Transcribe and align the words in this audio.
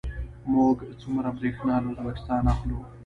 موږ 0.53 0.77
څومره 1.01 1.29
بریښنا 1.37 1.75
له 1.83 1.89
ازبکستان 1.99 2.43
اخلو؟ 2.53 2.79